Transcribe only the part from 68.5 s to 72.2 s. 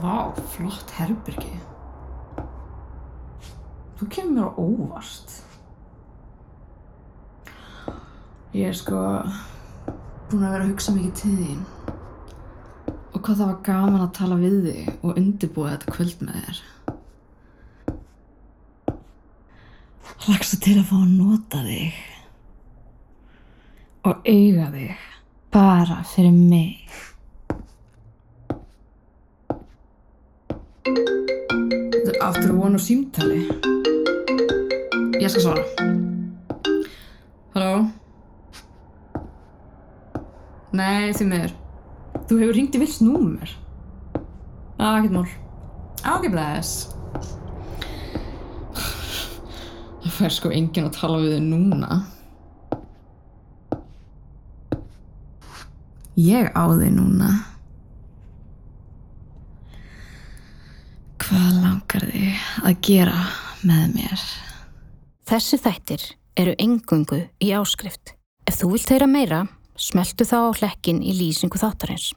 þú vilt heyra meira, smeltu þá á hlekkin í lýsingu þáttarins.